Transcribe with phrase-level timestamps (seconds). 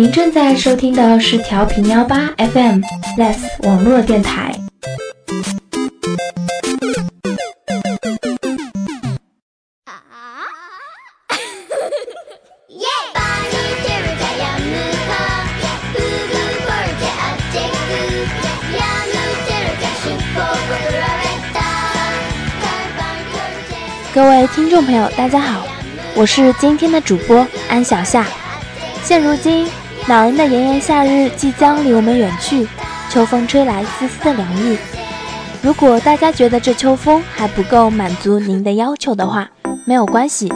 [0.00, 2.80] 您正在收听的是调频幺八 FM
[3.18, 4.58] Less 网络电台。
[24.14, 25.66] 各位听众朋友，大家好，
[26.14, 28.26] 我是今天的主播安小夏。
[29.02, 29.68] 现如今，
[30.10, 32.66] 恼人的炎炎夏日即将离我们远去，
[33.08, 34.76] 秋风吹来丝丝的凉意。
[35.62, 39.48] 如果大家觉得这秋风还不够满足您的要求的话，
[39.84, 40.52] 没有关系。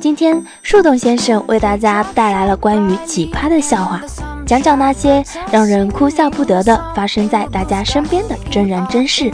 [0.00, 4.00] 今天树洞先生为大家带来了关于奇葩的笑话，
[4.44, 9.32] 讲讲那些让人哭笑不得的发生在大家身边的真人真事。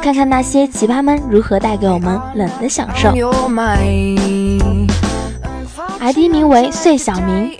[0.00, 3.10] 看看那些奇葩们如何带给我们冷的享受。
[6.00, 7.54] ID 名为碎小明。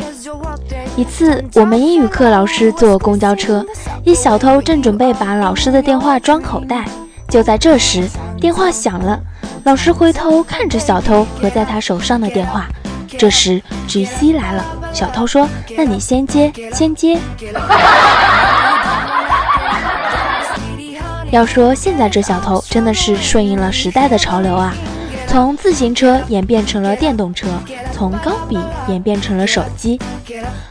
[1.00, 3.64] 一次，我们英语课老师坐公交车，
[4.04, 6.84] 一小偷正准备把老师的电话装口袋。
[7.26, 8.06] 就在这时，
[8.38, 9.18] 电话响了，
[9.64, 12.68] 老师回头看着小偷和在他手上的电话。
[13.18, 17.18] 这时，菊西来了，小偷说：“那你先接，先接。”
[21.32, 24.74] 要说现在这小偷真的是顺应了时代的潮流啊，
[25.30, 27.46] 从自行车演变成了电动车，
[27.92, 29.96] 从钢笔演变成了手机。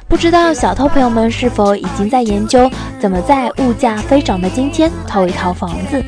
[0.05, 6.03] 不知道小偷朋友们是否已经在研究怎么在物价飞涨的今天偷一套房子？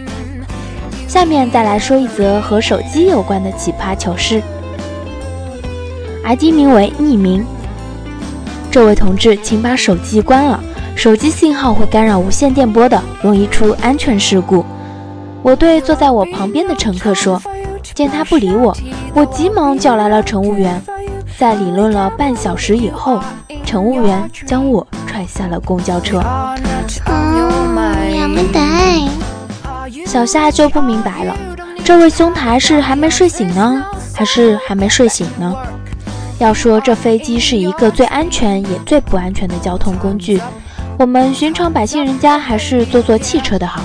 [1.07, 4.43] 下面再来说一则和手机有关的奇葩糗事。
[6.25, 7.45] ID 名为匿名，
[8.69, 10.61] 这位同志，请把手机关了。
[10.93, 14.65] 手机信号会干扰无线电波的，容易出安全事故。
[15.41, 17.41] 我对坐在我旁边的乘客说，
[18.01, 18.75] 见他不理我，
[19.13, 20.81] 我急忙叫来了乘务员。
[21.37, 23.21] 在理论了半小时以后，
[23.63, 26.19] 乘务员将我踹下了公交车。
[30.07, 31.35] 小夏就不明白了，
[31.83, 33.83] 这位兄台是还没睡醒呢，
[34.15, 35.55] 还是还没睡醒呢？
[36.39, 40.41] 要说这飞机是一个最安全也最不安全的交通工具。
[40.97, 43.81] 我们寻常百姓人家还是坐坐汽车的好。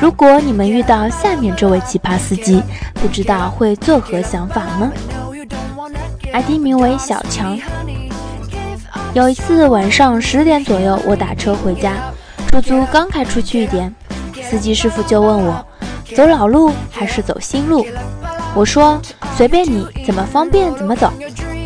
[0.00, 2.62] 如果你们遇到下面这位奇葩司机，
[2.94, 4.90] 不知道会作何想法呢
[6.32, 7.58] ？ID 名为小强。
[9.14, 11.94] 有一次晚上十点左右，我打车回家，
[12.48, 13.94] 出租刚开出去一点，
[14.42, 15.64] 司机师傅就问我，
[16.14, 17.86] 走老路还是走新路？
[18.54, 19.00] 我说
[19.36, 21.12] 随便你，怎么方便怎么走。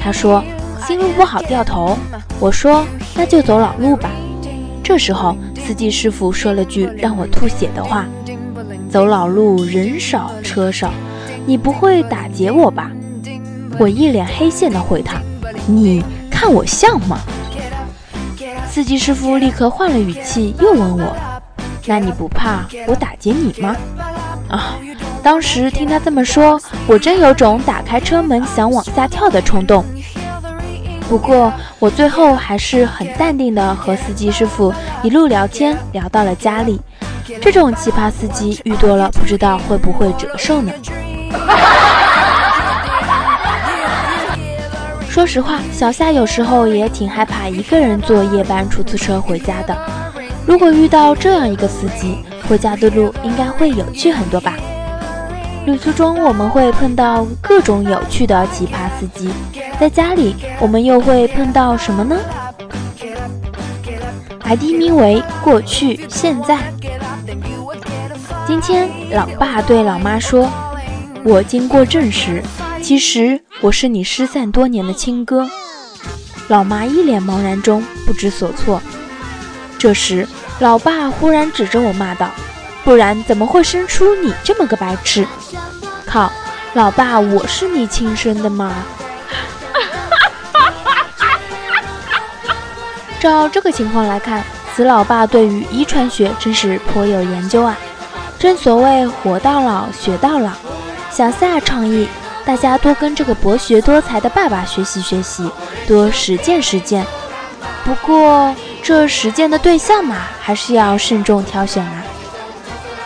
[0.02, 0.42] 他说
[0.86, 1.96] 新路不好掉头。
[2.40, 4.10] 我说那就走老路吧。
[4.84, 8.04] 这时候，司机师傅说了句让我吐血的话
[8.92, 10.92] ：“走老路人少车少，
[11.46, 12.90] 你不会打劫我吧？”
[13.80, 15.18] 我一脸黑线的回他
[15.66, 17.18] ：“你看我像吗？”
[18.70, 21.16] 司机师傅立刻换了语气，又问我
[21.86, 23.74] ：“那你不怕我打劫你吗？”
[24.50, 24.76] 啊！
[25.22, 29.82] 当时听他这么说，我真有种打开车门想往下跳的冲动。
[31.08, 34.72] 不过，我最后还是很淡定的和司机师傅
[35.02, 36.80] 一路聊天，聊到了家里。
[37.40, 40.72] 这种奇葩司机遇多了，不知道会不会折寿呢？
[45.08, 49.76] 说实话，小夏有时候也挺害怕一个人坐夜班出租车回家的。
[50.46, 54.54] 如果遇到这样一个司机，回家的路应该会有趣很多吧？
[55.66, 59.30] 旅途中我们会碰到各种有趣的奇葩司机，
[59.78, 62.18] 在家里我们又会碰到什么呢
[64.44, 66.58] ？ID 名为过去现在。
[68.46, 70.48] 今天老爸对老妈说
[71.24, 72.42] ：“我经过证实，
[72.80, 75.48] 其实我是你失散多年的亲哥。”
[76.48, 78.80] 老妈一脸茫然中不知所措。
[79.78, 80.28] 这时，
[80.60, 82.30] 老爸忽然指着我骂道。
[82.84, 85.26] 不然怎么会生出你这么个白痴？
[86.04, 86.30] 靠，
[86.74, 88.74] 老爸，我是你亲生的吗？
[93.24, 94.44] 照这个情况来看，
[94.76, 97.74] 此老爸对于遗传学真是颇有研究啊！
[98.38, 100.50] 正所谓活到老学到老，
[101.10, 102.06] 小夏倡议
[102.44, 105.50] 大家多跟这个博学多才的爸爸学习学习，
[105.88, 107.06] 多实践实践。
[107.82, 112.04] 不过这实践的对象嘛，还是要慎重挑选啊。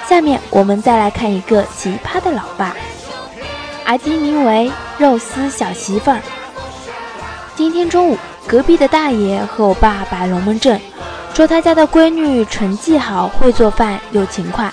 [0.09, 2.75] 下面我们再来看一个奇葩的老爸
[3.85, 6.19] ，ID 名为肉丝小媳妇儿。
[7.55, 8.19] 今天中午，
[8.49, 10.81] 隔壁的大爷和我爸摆龙门阵，
[11.35, 14.73] 说他家的闺女成绩好，会做饭，又勤快，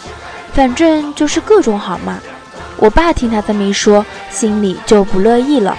[0.54, 2.18] 反正就是各种好嘛。
[2.78, 5.78] 我爸听他这么一说，心里就不乐意了，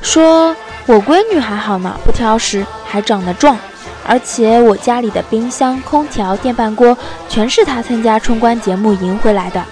[0.00, 0.56] 说
[0.86, 3.58] 我闺女还好呢，不挑食，还长得壮，
[4.06, 6.96] 而且我家里的冰箱、空调、电饭锅
[7.28, 9.62] 全是他参加春关节目赢回来的。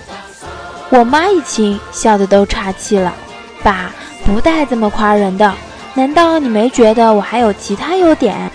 [0.91, 3.15] 我妈一听，笑得都岔气了。
[3.63, 3.91] 爸，
[4.27, 5.55] 不带这么夸人的，
[5.95, 8.35] 难道你没觉得我还有其他优点？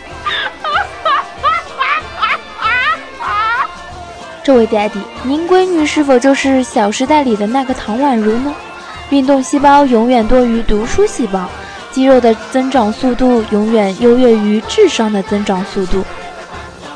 [4.43, 8.55] 这位 daddy，您闺女是否就是《小时代》里的那个唐宛如呢？
[9.09, 11.47] 运动细胞永远多于读书细胞，
[11.91, 16.03] 肌肉的增长速度永远优越于智商的增长速度。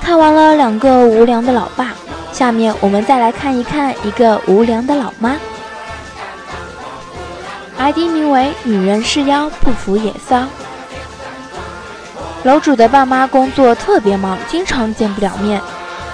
[0.01, 1.93] 看完了两个无良的老爸，
[2.31, 5.38] 下面我们再来看一看一个无良的老妈。
[7.81, 10.43] ID 名为“女人是妖，不服也骚”。
[12.45, 15.59] 楼主的爸妈工作特别忙，经常见不了面，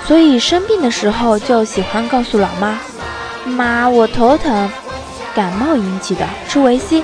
[0.05, 2.79] 所以生病的时候就喜欢告诉老妈
[3.43, 4.69] ：“妈，我头疼。”
[5.35, 7.03] 感冒引起的吃维 C，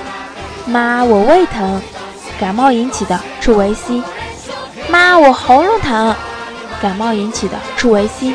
[0.64, 1.80] 妈我胃疼，
[2.40, 4.02] 感冒引起的吃维 C，
[4.88, 6.16] 妈我喉咙疼，
[6.80, 8.34] 感冒引起的吃维 C，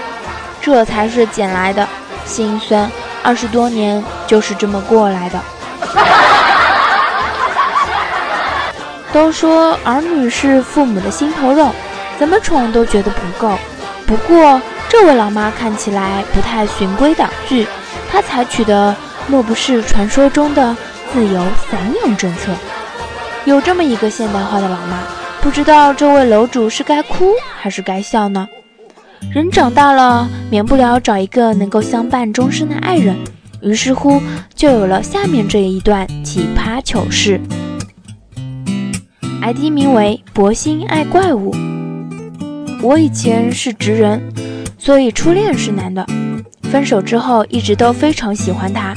[0.62, 1.88] 这才是捡来的，
[2.24, 2.90] 心酸，
[3.24, 5.42] 二十多年就是这么过来的。
[9.12, 11.70] 都说儿女是父母的心头肉，
[12.18, 13.58] 怎么宠都觉得不够。
[14.06, 17.68] 不过这位老妈看起来不太循规蹈矩，
[18.12, 18.96] 她采取的。
[19.28, 20.76] 莫不是传说中的
[21.14, 21.40] 自由
[21.70, 22.52] 散养政策？
[23.46, 25.04] 有这么一个现代化的老妈，
[25.40, 28.48] 不知道这位楼主是该哭还是该笑呢？
[29.32, 33.16] 人长大了，免不了找一个能够相伴终生的爱人，
[33.62, 34.20] 于是乎
[34.56, 37.40] 就有了下面这一段奇葩糗事。
[39.42, 41.56] ID 名为“博心爱怪物”。
[42.84, 44.22] 我以前是直人，
[44.78, 46.06] 所以初恋是男的。
[46.64, 48.94] 分手之后，一直都非常喜欢他。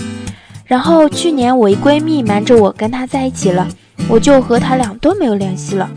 [0.64, 3.68] 然后去年我一闺蜜瞒着我跟他在一起了，
[4.08, 5.88] 我就和他俩都没有联系了。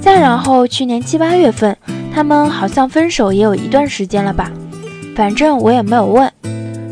[0.00, 1.76] 再然后去年七八月份，
[2.14, 4.50] 他们好像分手也有一段时间了吧，
[5.16, 6.30] 反正我也没有问。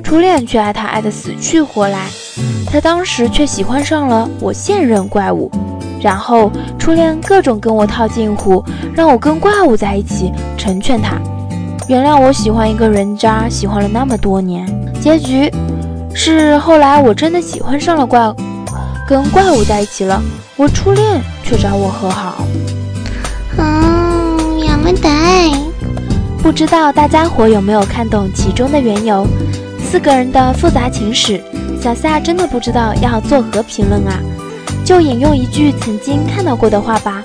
[0.03, 2.07] 初恋却爱他爱得死去活来，
[2.67, 5.51] 他当时却喜欢上了我现任怪物。
[6.02, 8.64] 然后初恋各种跟我套近乎，
[8.94, 11.18] 让我跟怪物在一起，成全他，
[11.88, 14.66] 原谅我喜欢一个人渣，喜欢了那么多年，
[15.02, 15.52] 结局。
[16.14, 18.20] 是后来我真的喜欢上了怪，
[19.08, 20.22] 跟怪物在一起了。
[20.56, 22.44] 我初恋却找我和好。
[23.58, 25.56] 嗯，やめて。
[26.42, 29.28] 不知道大家伙有没有看懂其中的缘由？
[29.80, 31.42] 四个人的复杂情史，
[31.80, 34.20] 小夏真的不知道要作何评论啊！
[34.85, 37.23] 就引用一句曾经看到过的话吧：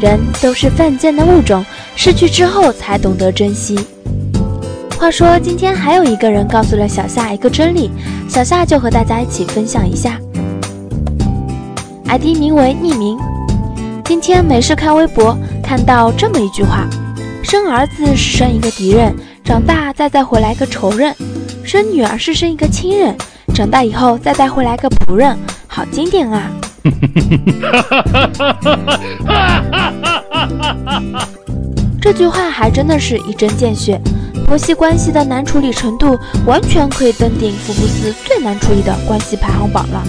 [0.00, 1.64] 人都是犯贱的物种，
[1.94, 3.78] 失去之后才懂得珍惜。
[4.98, 7.90] 话说今天还有一个人告诉了小夏一个真理，
[8.28, 10.18] 小夏就和大家一起分享一下。
[12.06, 13.18] ID 名为匿名。
[14.04, 16.86] 今天没事看微博，看到这么一句话：
[17.42, 19.14] 生儿子是生一个敌人，
[19.44, 21.12] 长大再带回来个仇人；
[21.64, 23.16] 生女儿是生一个亲人，
[23.54, 25.36] 长大以后再带回来个仆人。
[25.66, 26.50] 好经典啊！
[32.00, 34.00] 这句话还真的是一针见血。
[34.46, 40.00] 婆媳关系的难处理程度，完全可以登顶福布斯最难处理的关系排行榜了。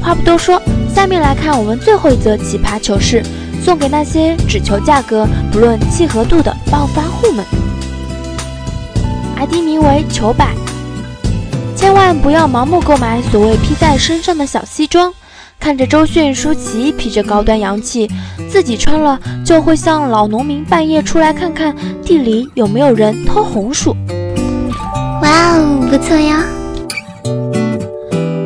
[0.00, 0.62] 话不多说，
[0.94, 3.22] 下面来看我们最后一则奇葩糗事，
[3.62, 7.44] 送给那些只求价格不论契合度的暴发户们。
[9.36, 10.54] ID 名为求百，
[11.76, 15.12] 千万不要盲目购买所谓披在身上的小西装。
[15.66, 18.08] 看着周迅、舒淇披着高端洋气，
[18.48, 23.90] 自己穿了就会像老农民半夜出来看看地里有没有人偷红薯。
[25.22, 26.44] 哇哦，不错呀！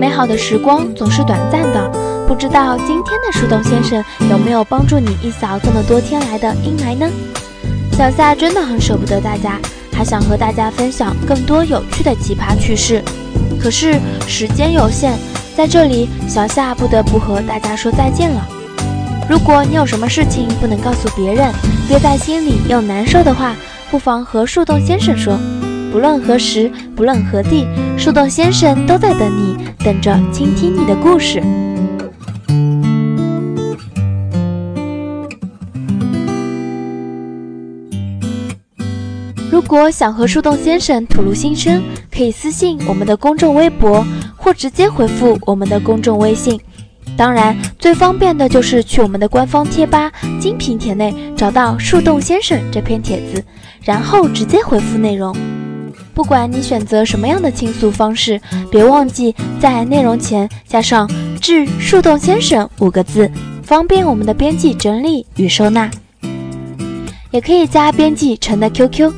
[0.00, 1.92] 美好的时光总是短暂的，
[2.26, 7.06] 不知道今天的树洞先生有没有帮助你一扫这么多天来的阴霾呢？
[7.98, 9.60] 小夏真的很舍不得大家，
[9.92, 13.04] 还想和大家分享更多有趣的奇葩趣事，
[13.60, 15.18] 可是时间有限。
[15.60, 18.48] 在这里，小夏不得不和大家说再见了。
[19.28, 21.52] 如果你有什么事情不能告诉别人，
[21.86, 23.54] 憋在心里又难受的话，
[23.90, 25.38] 不妨和树洞先生说。
[25.92, 27.66] 不论何时，不论何地，
[27.98, 31.42] 树洞先生都在等你，等着倾听你的故事。
[39.70, 41.80] 如果想和树洞先生吐露心声，
[42.12, 44.04] 可以私信我们的公众微博。
[44.36, 46.60] 或直接回复我们的公众微信，
[47.16, 50.10] 当然最方便的就是去我们的官方贴吧
[50.40, 53.44] 精品帖内找到树洞先生这篇帖子，
[53.84, 55.32] 然后直接回复内容。
[56.14, 58.40] 不管你选择什么样的倾诉方式，
[58.72, 61.08] 别忘记在内容前加上
[61.40, 63.30] “致树洞先生”五个字，
[63.62, 65.88] 方便我们的编辑整理与收纳。
[67.30, 69.12] 也可以加编辑陈的 QQ：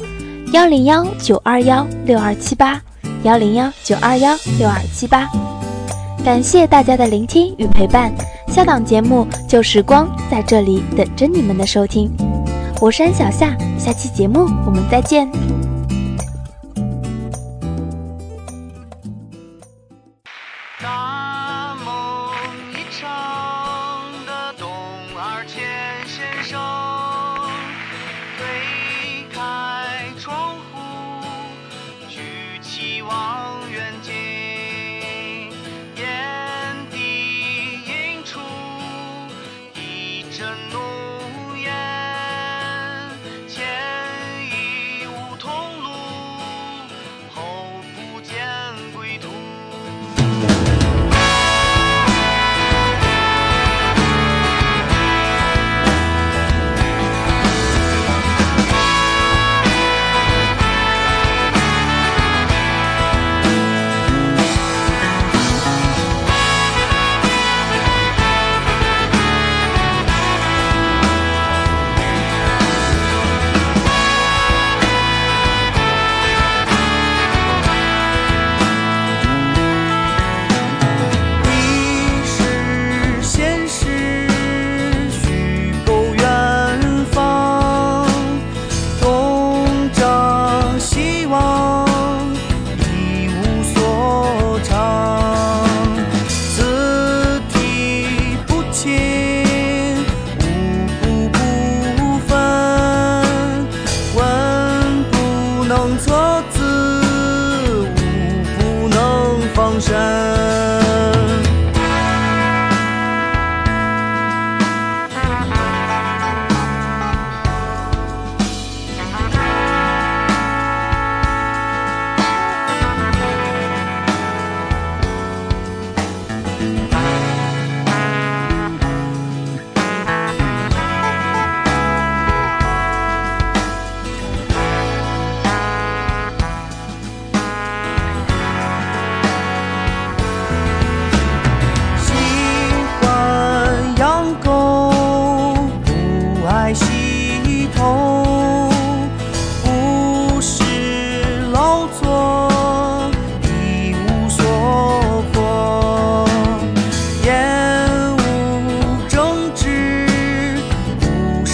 [0.53, 2.79] 幺零幺九二幺六二七八，
[3.23, 5.27] 幺零幺九二幺六二七八。
[6.23, 8.13] 感谢大家的聆听与陪伴，
[8.49, 12.15] 下档节目旧时光在这里等着你们的收听。
[12.83, 15.27] 我是安小夏，下期节目我们再见。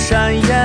[0.09, 0.58] 闪耀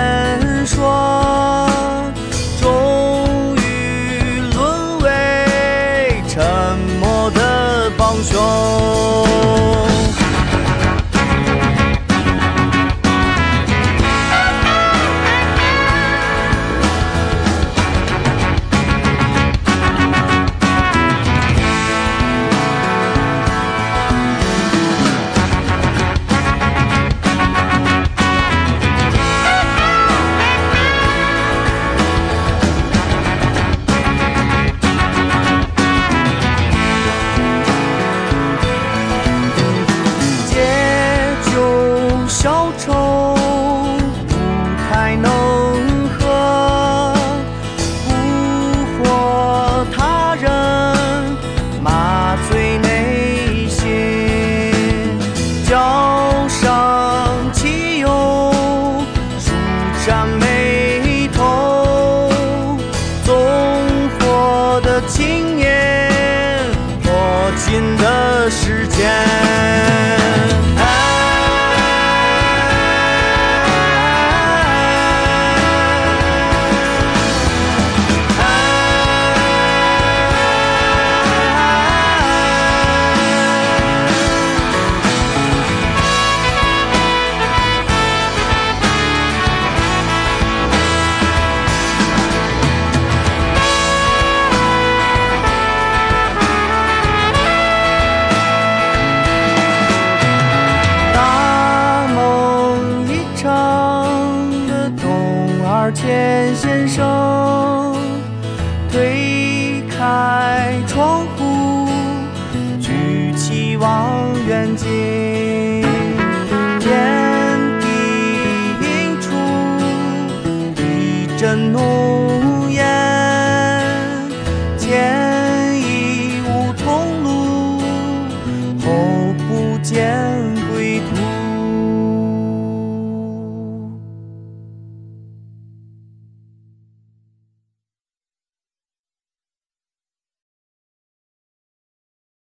[114.75, 115.32] 静